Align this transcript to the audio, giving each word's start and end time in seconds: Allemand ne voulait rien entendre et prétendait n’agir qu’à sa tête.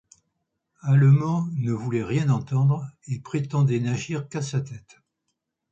Allemand 0.81 1.45
ne 1.59 1.71
voulait 1.73 2.01
rien 2.03 2.29
entendre 2.31 2.87
et 3.07 3.19
prétendait 3.19 3.79
n’agir 3.79 4.27
qu’à 4.29 4.41
sa 4.41 4.59
tête. 4.59 4.99